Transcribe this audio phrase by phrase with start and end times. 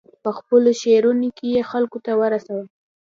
[0.23, 2.65] په خپلو شعرونو کې یې خلکو ته رساوه.